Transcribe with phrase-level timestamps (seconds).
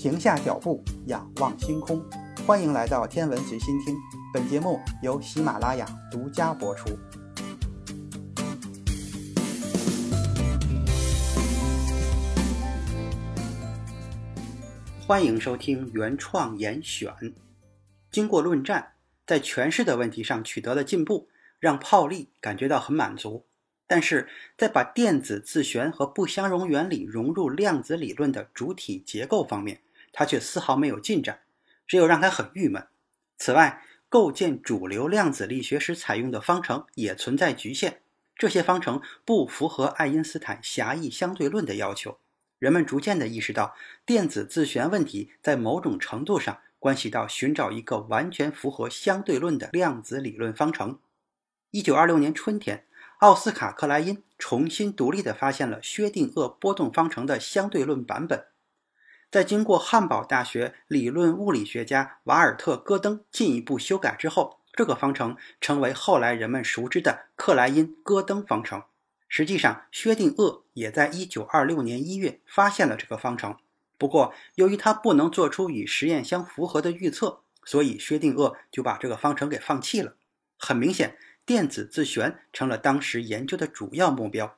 [0.00, 2.02] 停下脚步，仰望星空。
[2.46, 3.94] 欢迎来到天文随心听，
[4.32, 6.88] 本节目由喜马拉雅独家播出。
[15.06, 17.14] 欢迎收听原创严选。
[18.10, 18.92] 经过论战，
[19.26, 21.28] 在诠释的问题上取得了进步，
[21.58, 23.44] 让泡利感觉到很满足。
[23.86, 29.82] 但是在把电子自旋和不相容原理融入量子理论的主体结构方面，
[30.12, 31.40] 他却丝毫没有进展，
[31.86, 32.86] 只有让他很郁闷。
[33.36, 38.02] 此外，构建主流量子力学时采用的方程也存在局限，
[38.36, 42.18] 这些方程不符合爱因斯坦狭义相对论的要求。
[42.58, 43.74] 人们逐渐地意识到，
[44.04, 50.98] 电子自旋问题在某种程度上关系到寻找一个完全符合相对论的量子理论方程。
[51.70, 52.86] 一九二六年春天。
[53.20, 58.46] 奥斯卡·克莱因重新独立地发现了薛定谔波动方程的相对论版本。
[59.30, 68.82] 在经过汉堡大学理论物理学家瓦尔特·戈登进一步修改之后，这个方程成为后来人们熟知的克莱因·戈登方程。
[69.28, 73.56] 实际上，薛定谔也在1926年1月发现了这个方程。
[73.96, 80.16] 不过，由于他不能做出与实验相符合的预测，所以薛定谔就把这个方程给放弃了。
[80.58, 81.16] 很明显。
[81.46, 84.56] 电子自旋成了当时研究的主要目标。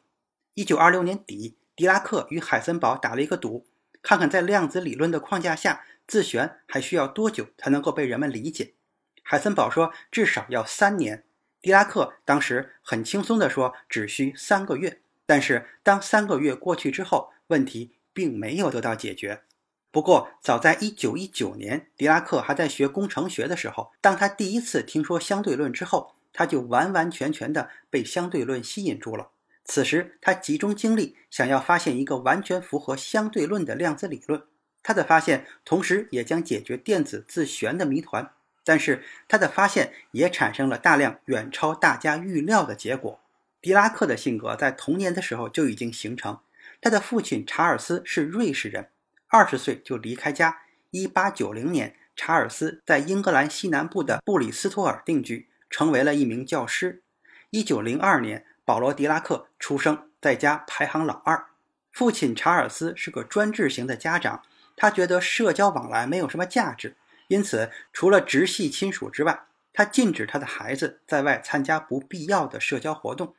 [0.52, 3.64] 一九二六年底，狄拉克与海森堡打了一个赌，
[4.02, 8.74] 看看在量子理论的框架下，自旋还需要多久才能够被人们理解。
[9.22, 11.24] 海森堡说至少要三年，
[11.60, 15.00] 狄拉克当时很轻松地说只需三个月。
[15.24, 19.42] 但是当三个月过去之后，问题并没有得到解决。
[19.90, 26.14] 不过，早在一九一九年，狄拉克还在学工程学的时候，当他第一次听说相对论之后。
[26.34, 29.32] 他就完完全全的被相对论吸引住了。
[29.74, 34.42] 此时，他集中精力想要发现一个完全符合相对论的量子理论。
[34.82, 38.32] 他的发现同时也将解决电子自旋的谜团。
[38.64, 43.18] 但是，他的发现也产生了大量远超大家预料的结果。
[43.62, 46.38] 狄拉克的性格在童年的时候就已经形成。
[46.82, 48.90] 他的父亲查尔斯是瑞士人，
[49.28, 50.58] 二十岁就离开家。
[50.90, 55.48] 一八九零年，查尔斯在英格兰西南部的布里斯托尔定居。
[55.70, 57.02] 成为了一名教师。
[57.48, 61.46] 一九零二年，保罗·狄拉克出生在家排行老二。
[61.90, 64.42] 父亲查尔斯是个专制型的家长，
[64.76, 66.96] 他觉得社交往来没有什么价值，
[67.28, 73.34] 因此除了直系亲属之外，他禁止他的孩子在外参加不必要的社交活动。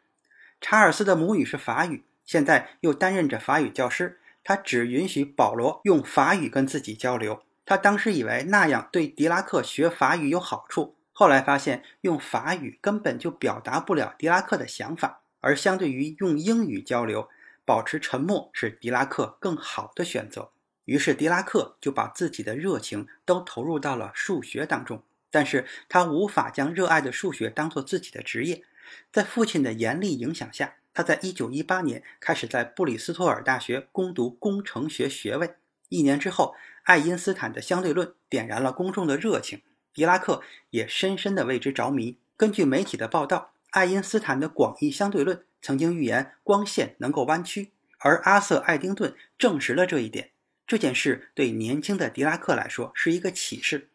[0.61, 7.41] 查尔斯的母语是法语，现在又担任着法语教师，他只允许保罗用法语跟自己交流。
[7.65, 10.95] 他当时以为那样对狄拉克学法语有好处。
[11.15, 17.29] 后来发现，用法语根本就表达不了狄拉克的想法，而相对于用英语交流，
[17.63, 20.49] 保持沉默是狄拉克更好的选择。
[20.85, 25.03] 于是，狄拉克就把自己的热情都投入到了数学当中。
[25.29, 28.63] 但是他无法将热爱的数学当做自己的职业。
[29.11, 35.55] 在父亲的严厉影响下，他在1918年开始在布里斯托尔大学攻读工程学学位。
[35.89, 39.61] 一年之后，爱因斯坦的相对论点燃了公众的热情。
[39.93, 42.17] 狄拉克也深深地为之着迷。
[42.35, 50.31] 根据媒体的报道，爱因斯坦的广义相对论曾经预言光线能够弯曲，而阿瑟·爱丁顿证实了这一点。
[50.65, 53.89] 这件事对年轻的狄拉克来说是一个启示。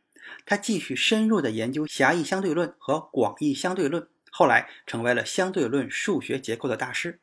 [0.44, 7.18] 他继续深入地研究狭义相对论和广义相对论，后来成为了相对论数学结构的大师。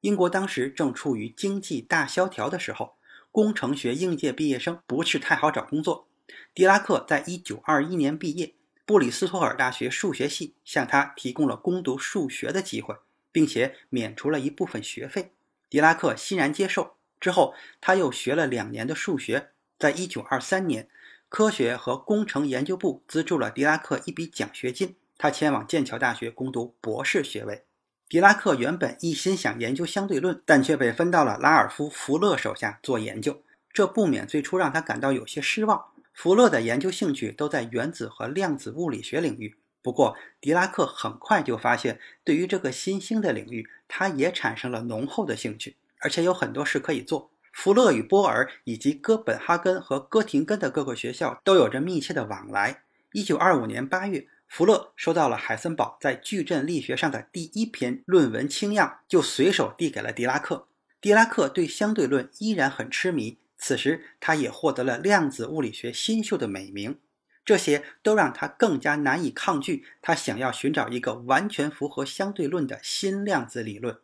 [0.00, 2.96] 英国当时正处于经济大萧条的时候，
[3.30, 6.08] 工程学应届毕业生不是太好找工作。
[6.54, 8.54] 狄拉克在一九二一年毕业，
[8.84, 12.96] 布里斯托尔大学数学系向他提供了攻读数学的机会，
[13.30, 15.32] 并且免除了一部分学费。
[15.68, 16.96] 狄拉克欣然接受。
[17.18, 19.48] 之后，他又学了两年的数学。
[19.78, 20.88] 在一九二三年，
[21.28, 27.64] 科学和工程研究部资助了狄拉克一笔奖学金，他前往剑桥大学攻读博士学位。
[28.08, 35.86] 狄拉克原本一心想研究相对论，但却被分到了拉尔夫·福勒手下做研究，这不免最初让他感到有些失望。
[36.16, 39.58] 福勒的研究兴趣都在原子和量子物理学领域。
[39.82, 47.30] 不过，狄拉克很快就发现，对于这个新兴的领域，他也产生了浓厚的兴趣，而且有很多事可以做。
[47.52, 52.82] 福勒与波尔以及哥本哈根和哥廷根的各个学校都有着密切的往来。
[53.12, 60.66] 一九二五年八月，福勒收到了海森堡在矩阵力学上的第一篇论文清样，就随手递给了狄拉克。
[60.98, 63.36] 狄拉克对相对论依然很痴迷。
[63.58, 66.98] 此时，他也获得了量子物理学新秀的美名，
[67.44, 73.98] 这些都让他更加难以抗拒他想要寻找一个完全符合相对论的新量子理论。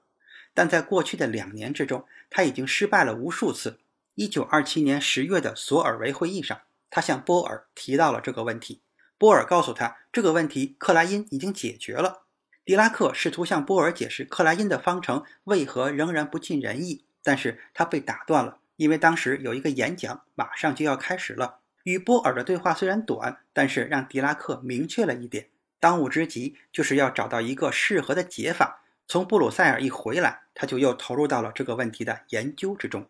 [0.54, 3.78] 但在过去的两年之中，他已经失败了无数次。
[4.14, 6.60] 一九二七年十月的索尔维会议上，
[6.90, 8.80] 他向波尔提到了这个问题。
[9.16, 12.22] 波尔告诉他，这个问题克莱因已经解决了。
[12.64, 21.60] 狄拉克试图向波尔解释克莱因的方程为何仍然不尽人意，但是他被打断了，因为当时有一个演讲马上就要开始了。
[21.84, 28.82] 与波尔的对话虽然短，但是让狄拉克明确了一点：当务之急就是要找到一个适合的解法。
[29.06, 33.08] 从布鲁塞尔一回来，他就又投入到了这个问题的研究之中。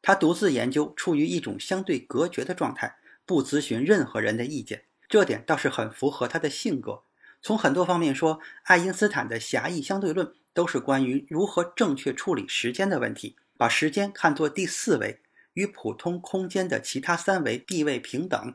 [0.00, 4.84] 他独自研究，处于一种相对隔绝的状态，不咨询任何人的意见。
[5.08, 7.02] 这点倒是很符合他的性格。
[7.42, 15.20] 从很多方面说，爱因斯坦的狭义相对论都是关于如何正确处理时间的问题，把时间看作第四维，
[15.52, 18.54] 与普通空间的其他三维地位平等。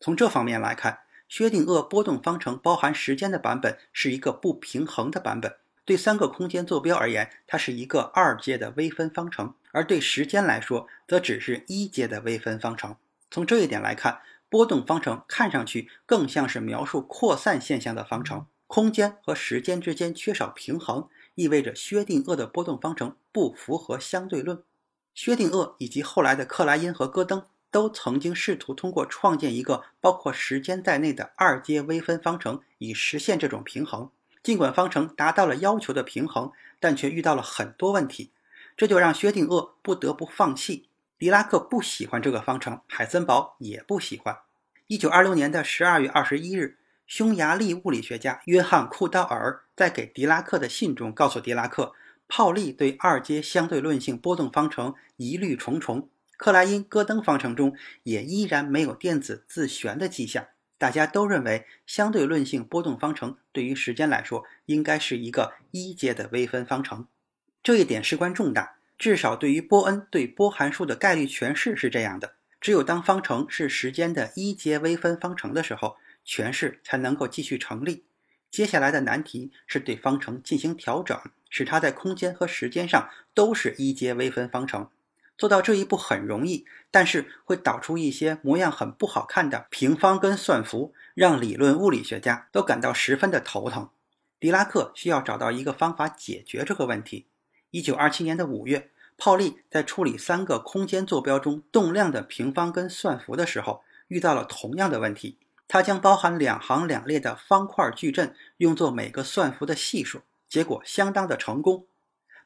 [0.00, 5.54] 从这方面来看，薛定谔波动方程包含时间的版本是一个不平衡的版本。
[5.84, 12.96] 对三个空间坐标而言，它是一个二阶的微分方程；而对时间来说，则只是一阶的微分方程。
[13.30, 18.46] 从这一点来看，波动方程看上去更像是描述扩散现象的方程。
[18.66, 24.62] 空间和时间之间缺少平衡，意味着薛定谔的波动方程不符合相对论。
[25.14, 34.10] 薛定谔以及后来的克莱因和戈登都曾经试图通过创建一个包括时间在内的二阶微分方程，以实现这种平衡。
[34.42, 38.32] 尽管方程达到了要求的平衡，但却遇到了很多问题，
[38.76, 40.88] 这就让薛定谔不得不放弃。
[41.18, 44.38] 狄拉克不喜欢这个方程，海森堡也不喜欢。
[44.86, 46.78] 一九二六年的十二月二十一日，
[47.10, 51.92] 匈牙利物理学家约翰库道尔在给狄拉克的信中告诉狄拉克，
[52.28, 57.74] 泡利对二阶相对论性波动方程疑虑重重，克莱因戈登方程中
[58.04, 60.46] 也依然没有电子自旋的迹象。
[60.78, 67.08] 大家都认为，相对论性波动方程对于时间来说应该是一个一阶的微分方程。
[67.60, 72.34] 这一点事关重大，至少对于波恩对波函数的概率诠释是这样的。
[72.60, 75.96] 只有当方程是时间的一阶微分方程的时候，
[76.30, 78.04] 诠释才能够继续成立。
[78.52, 84.88] 接下来的难题是对方程进行调整，使它在空间和时间上都是一阶微分方程。
[85.36, 93.88] 做到这一步很容易，但是会导出一些模样很不好看的平方根算符，让理论物理学家都感到十分的头疼。
[94.38, 97.26] 狄拉克需要找到一个方法解决这个问题。
[97.70, 105.38] 一九二七年的五月，泡利在处理三个空间坐标中动量的平方根算符的时候，遇到了同样的问题。
[105.72, 111.86] 他将包含两行两列的方块矩阵用作每个算符的系数，结果相当的成功。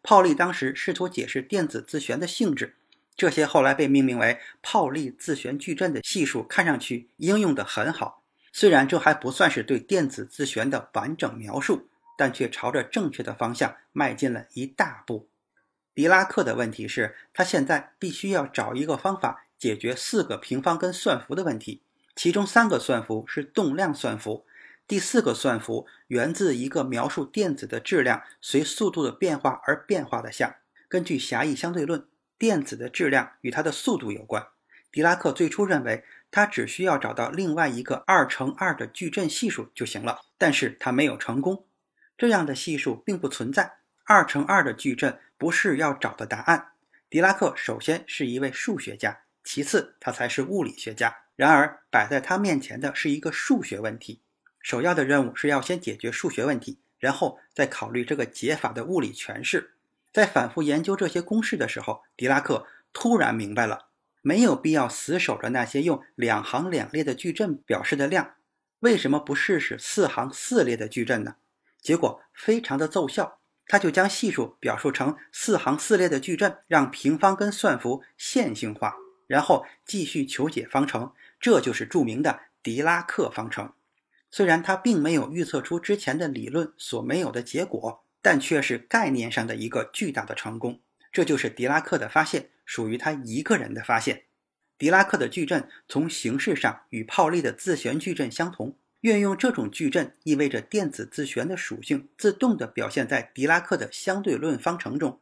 [0.03, 2.77] 泡利当时试图解释电子自旋的性质。
[3.17, 8.23] 这些后来被命名为泡利自旋矩阵的系数，看上去应用得很好。
[8.53, 11.89] 虽然这还不算是对电子自旋的完整描述，
[12.19, 15.31] 但却朝着正确的方向迈进了一大步。
[15.95, 21.81] 狄拉克的问题是，他现在必须要找一个方法解决四个平方根算符的问题，
[22.17, 24.47] 其中三个算符是动量算符，
[24.87, 30.55] 第四个算符源自一个描述电子的质量随速度的变化而变化的项。
[30.89, 32.07] 根据狭义相对论。
[32.37, 34.49] 电子的质量与它的速度有关。
[34.91, 41.65] 狄拉克最初认为，他只需要找到另外一个二乘二的矩阵系数就行了，但是他没有成功。
[42.19, 46.73] 这样的系数并不存在，二乘二的矩阵不是要找的答案。
[47.09, 51.24] 狄拉克首先是一位数学家，其次他才是物理学家。
[51.37, 54.21] 然而摆在他面前的是一个数学问题，
[54.61, 59.73] 首要的任务是要先解决数学问题，然后再考虑这个解法的物理诠释。
[60.13, 63.87] 在反复研究这些公式的时候，狄拉克突然明白了，
[64.23, 68.35] 没有必要死守着那些用两行两列的矩阵表示的量，
[68.79, 71.35] 为什么不试试四行四列的矩阵呢？
[71.83, 78.95] 结果非常的奏效，他就将系数表述成四行四列的矩阵，让平方根算符线性化，
[79.27, 81.13] 然后继续求解方程，
[81.45, 83.75] 这就是著名的狄拉克方程。
[84.31, 88.01] 虽然他并没有预测出之前的理论所没有的结果。
[88.25, 90.81] 但却是概念上的一个巨大的成功，
[91.13, 94.23] 这就是狄拉克的发现，属于他一个人的发现。
[94.79, 105.21] 狄拉克的矩阵从形式上与泡利的自旋矩阵相同，运用这种矩阵意味着电子自旋的属性自动地表现在狄拉克的相对论方程中，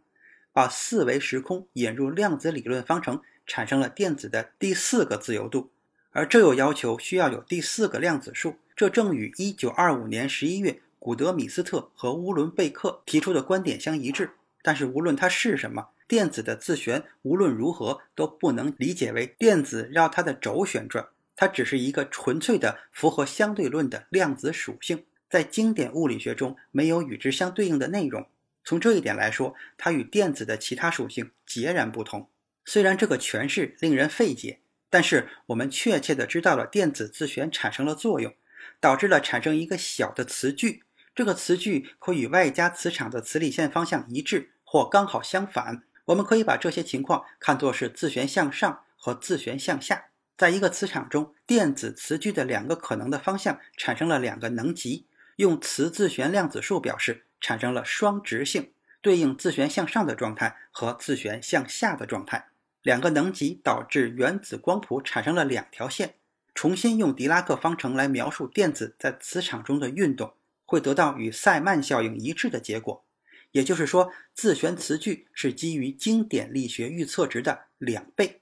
[0.53, 5.73] 把四维时空引入量子理论方程，产生了电子的第四个自由度，
[6.13, 10.81] 而这又要求需要有第四个量子数，这正与1925年11月。
[10.99, 14.31] 古德米斯特和乌伦贝克提出的观点相一致，
[14.63, 28.29] 但是无论它是什么，电子的自旋无论如何都不能理解为电子绕它的轴旋转，它只是一个纯粹的符合相对论的量子属性，在经典物理学中没有与之相对应的内容。
[28.63, 32.29] 从这一点来说，它与电子的其他属性截然不同。
[32.65, 34.61] 虽然这个诠释令人费解，
[34.93, 38.35] 但是我们确切的知道了电子自旋产生了作用，
[38.79, 40.85] 导致了产生一个小的磁矩。
[41.15, 45.83] 这个磁矩可与外加磁场的磁力线方向一致，或刚好相反。
[46.05, 50.09] 我们可以把这些情况看作是自旋向上和自旋向下。
[50.37, 55.07] 在一个磁场中，电子磁矩的两个可能的方向产生了两个能级，
[55.37, 62.52] 用磁自旋量子数表示，产生了双直性，对应自旋向上的状态和自旋向下的状态。
[62.83, 66.15] 两个能级导致原子光谱产生了两条线。
[66.55, 70.35] 重新用狄拉克方程来描述电子在磁场中的运动，
[70.67, 73.05] 会得到与塞曼效应一致的结果。
[73.53, 78.41] 也就是说，自旋磁矩是基于经典力学预测值的两倍。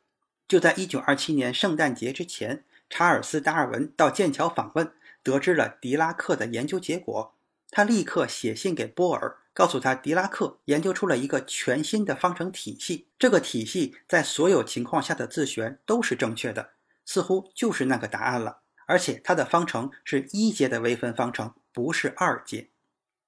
[0.48, 4.92] 就在1927年圣诞节之前，查尔斯·达尔文到剑桥访问，
[5.22, 7.34] 得知了狄拉克的研究结果。
[7.70, 13.08] 他立刻写信给波尔，告诉他狄拉克研究出了一个全新的方程体系。
[13.18, 16.70] 这个体系在所有情况下的自旋都是正确的，
[17.04, 18.60] 似乎就是那个答案了。
[18.86, 22.70] 而且他的方程是一阶的微分方程，不是二阶。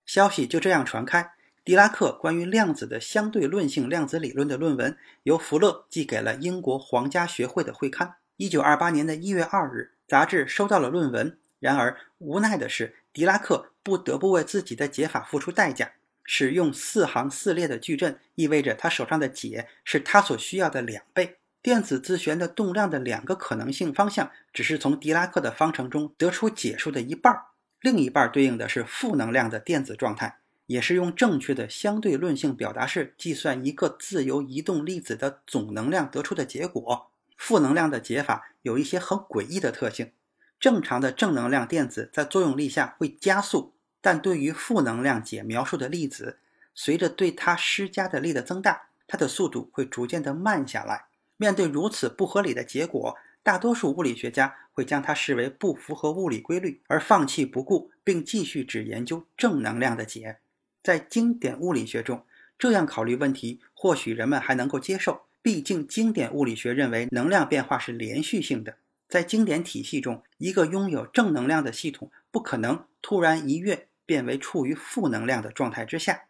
[0.05, 1.33] 消息就这样传开。
[1.65, 8.17] 狄拉克关于量子的相对论性量子理论的论文由福勒寄给了英国皇家学会的会刊。
[8.37, 11.39] 一九二八年的一月二日，杂志收到了论文。
[11.61, 15.93] 然而，无奈的是，狄拉克不得不为自己的解法付出代价。
[16.25, 21.39] 使用四行四列的矩阵，意味着他手上的解是他所需要的两倍。
[21.63, 27.35] 电子自旋的动量的两个可能性方向，只是从狄拉克的方程中得出解数的一半，
[27.81, 30.39] 另一半对应的是负能量的电子状态。
[30.67, 37.11] 也是用正确的相对论性表达式计算一个自由移动粒子的总能量得出的结果。
[37.37, 40.13] 负能量的解法有一些很诡异的特性。
[40.59, 46.39] 正常的正能量电子在作用力下会加速，但对于负能量解描述的粒子，
[46.75, 51.07] 随着对它施加的力的增大，它的速度会逐渐的慢下来。
[51.39, 60.39] 面对如此不合理的结果，大多数物理学家会将它视为不符合物理规律，而放弃不顾，并继续只研究正能量的解。
[60.83, 62.25] 在经典物理学中，
[62.59, 65.23] 这样考虑问题，或许人们还能够接受。
[65.43, 68.77] 毕竟，经典物理学认为能量变化是连续性的。
[69.09, 76.25] 在经典体系中，一个拥有正能量的系统不可能突然一跃变为处于负能量的状态之下。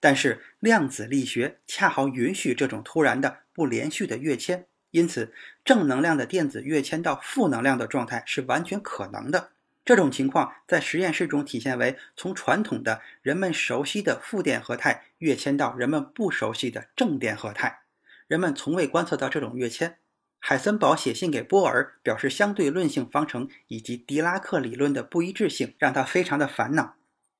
[0.00, 5.32] 但是，量子力学恰好允许这种突然的不连续的跃迁，因此，
[5.64, 9.52] 正能量的电子跃迁到负能量的状态是完全可能的。
[9.84, 17.80] 这种情况在实验室中体现为从传统的人们熟悉的负电荷态跃迁到人们不熟悉的正电荷态。
[18.26, 19.98] 人们从未观测到这种跃迁。
[20.46, 26.96] 海森堡写信给波尔，表示相对论性方程以及狄拉克理论的不一致性让他非常的烦恼。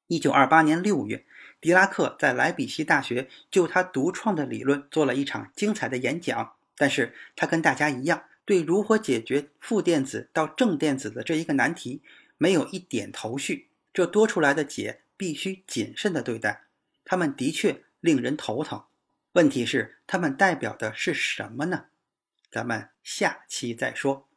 [0.06, 1.26] 一九二八年六月，
[1.60, 12.00] 狄拉克在莱比锡大学就他独创的理论做了一场精彩的演讲，但是他跟大家一样，对如何解决负电子到正电子的这一个难题。
[12.38, 16.62] 没有一点头绪，这多出来的解必须谨慎的对待，
[17.04, 18.84] 他们的确令人头疼。
[19.32, 21.84] 问题是，他们代表的是什么呢？
[22.54, 24.28] 咱们下期再说。